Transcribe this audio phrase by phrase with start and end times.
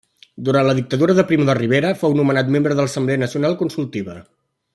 [0.45, 4.19] Durant la dictadura de Primo de Rivera fou nomenat membre de l'Assemblea Nacional Consultiva.